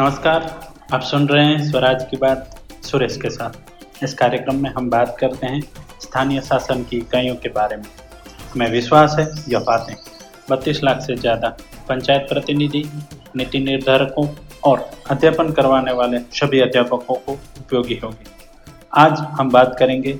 [0.00, 0.44] नमस्कार,
[0.92, 5.16] आप सुन रहे हैं स्वराज की बात सुरेश के साथ। इस कार्यक्रम में हम बात
[5.20, 5.60] करते हैं
[6.02, 7.84] स्थानीय शासन की इकाइयों के बारे में।
[8.52, 9.94] हमें विश्वास है, यह बातें।
[10.50, 11.48] बत्तीस लाख से ज़्यादा
[11.88, 12.82] पंचायत प्रतिनिधि,
[13.36, 14.26] नीति निर्धारकों
[14.64, 18.30] और अध्यापन करवाने वाले सभी अध्यापकों को उपयोगी होगी।
[18.96, 20.18] आज हम बात करेंगे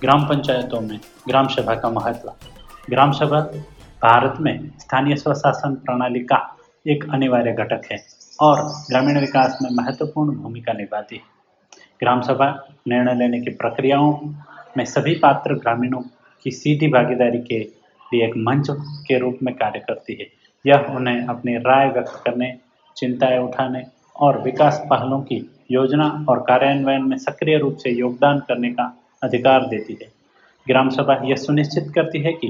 [0.00, 2.32] ग्राम पंचायतों में ग्राम सभा का महत्व।
[2.90, 3.40] ग्राम सभा
[4.02, 6.46] भारत में स्थानीय स्वशासन प्रणाली का
[6.86, 8.04] एक अनिवार्य घटक है।
[8.40, 11.22] और ग्रामीण विकास में महत्वपूर्ण भूमिका निभाती है।
[12.00, 14.20] ग्राम सभा, निर्णय लेने की प्रक्रियाओं
[14.76, 16.02] में सभी पात्र ग्रामीणों
[16.44, 17.58] की सीधी भागीदारी के
[18.14, 20.26] लिए एक मंच के रूप में कार्य करती है।
[20.66, 22.56] यह उन्हें अपनी राय व्यक्त करने,
[22.96, 23.82] चिंताएँ उठाने
[24.16, 29.66] और विकास पहलों की योजना और कार्यान्वयन में सक्रिय रूप से योगदान करने का अधिकार
[29.66, 30.08] देती है।
[30.68, 32.46] ग्राम सभा यह सुनिश्चित करती है कि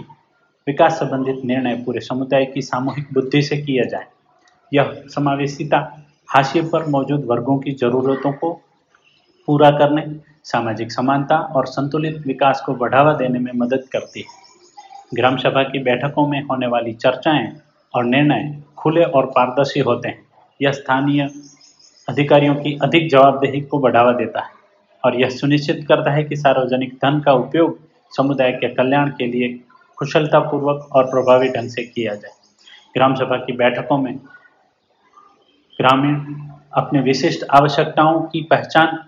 [0.66, 4.04] विकास संबंधित निर्णय पूरे समुदाय की सामूहिक बुद्धि से किया जाए।
[4.72, 5.78] यह समावेशिता
[6.28, 8.52] हाशिए पर मौजूद वर्गों की ज़रूरतों को
[9.48, 10.04] पूरा करने,
[10.44, 14.38] सामाजिक समानता और संतुलित विकास को बढ़ावा देने में मदद करती है।
[15.14, 17.48] ग्राम सभा की बैठकों में होने वाली चर्चाएँ
[17.94, 20.22] और निर्णय खुले और पारदर्शी होते हैं।
[20.60, 21.28] यह स्थानीय
[22.08, 24.52] अधिकारियों की अधिक जवाबदेही को बढ़ावा देता है
[25.04, 27.78] और यह सुनिश्चित करता है कि सार्वजनिक धन का उपयोग
[28.12, 29.48] समुदाय के कल्याण के लिए
[29.98, 32.32] कुशलतापूर्वक और प्रभावी ढंग से किया जाए।
[32.94, 34.18] ग्राम सभा की बैठकों में
[35.80, 36.16] ग्रामीण
[36.72, 38.98] अपने विशिष्ट आवश्यकताओं की पहचान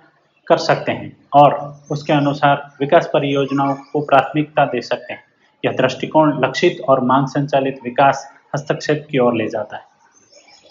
[0.47, 1.55] कर सकते हैं और
[1.91, 5.21] उसके अनुसार विकास परियोजनाओं को प्राथमिकता दे सकते हैं।
[5.65, 9.83] यह दृष्टिकोण लक्षित और मांग संचालित विकास हस्तक्षेप की ओर ले जाता है।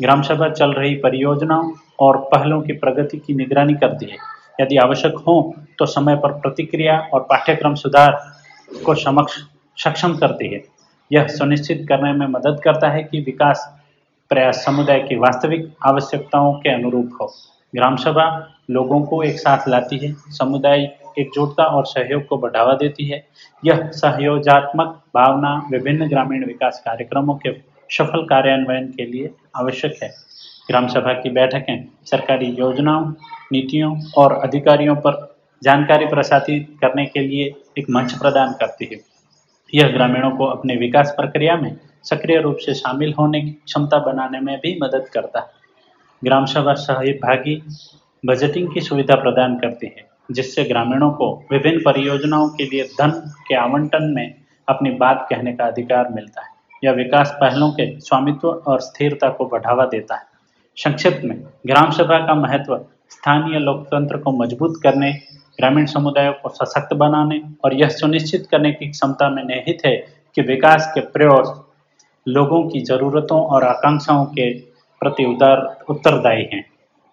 [0.01, 4.17] ग्राम सभा चल रही परियोजनाओं और पहलों की प्रगति की निगरानी करती है।
[4.61, 5.35] यदि आवश्यक हो
[5.79, 8.19] तो समय पर प्रतिक्रिया और पाठ्यक्रम सुधार
[8.85, 9.37] को समक्ष
[9.77, 10.61] सक्षम करती है।
[11.11, 13.67] यह सुनिश्चित करने में मदद करता है कि विकास
[14.31, 17.25] प्रयास समुदाय की वास्तविक आवश्यकताओं के अनुरूप हो।
[17.75, 18.25] ग्राम सभा
[18.69, 23.27] लोगों को एक साथ लाती है, समुदाय एकजुटता और सहयोग को बढ़ावा देती है।
[23.65, 27.53] यह सहयोगात्मक भावना विभिन्न ग्रामीण विकास कार्यक्रमों के
[27.89, 30.09] सफल कार्यान्वयन के लिए आवश्यक है।
[30.67, 33.13] ग्राम सभा की बैठकें सरकारी योजनाओं,
[33.51, 38.99] नीतियों और अधिकारियों पर जानकारी प्रसारित करने के लिए एक मंच प्रदान करती है।
[39.75, 44.39] यह ग्रामीणों को अपने विकास प्रक्रिया में सक्रिय रूप से शामिल होने की क्षमता बनाने
[44.39, 45.45] में भी मदद करता है।
[46.23, 47.61] ग्राम सभा सहभागी
[48.25, 53.11] बजटिंग की सुविधा प्रदान करती है, जिससे ग्रामीणों को विभिन्न परियोजनाओं के लिए धन
[53.47, 54.33] के आवंटन में
[54.67, 56.49] अपनी बात कहने का अधिकार मिलता है।
[56.83, 60.23] यह विकास पहलों के स्वामित्व और स्थिरता को बढ़ावा देता है।
[60.77, 65.11] संक्षिप्त में, ग्राम सभा का महत्व स्थानीय लोकतंत्र को मज़बूत करने,
[65.57, 69.95] ग्रामीण समुदायों को सशक्त बनाने और यह सुनिश्चित करने की क्षमता में निहित है
[70.35, 71.70] कि विकास के प्रयोग
[72.27, 74.53] लोगों की ज़रूरतों और आकांक्षाओं के
[75.01, 76.65] प्रति उदार, उत्तरदायी हैं,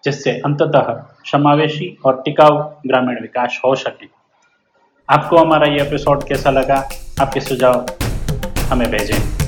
[0.03, 4.07] जिससे अंततः समावेशी और टिकाऊ ग्रामीण विकास हो सके।
[5.09, 6.89] आपको हमारा ये एपिसोड कैसा लगा?
[7.21, 7.85] आपके सुझाव
[8.71, 9.38] हमें भेजें।